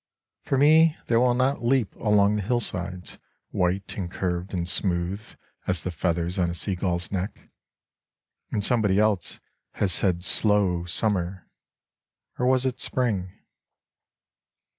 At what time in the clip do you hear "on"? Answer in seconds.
6.39-6.49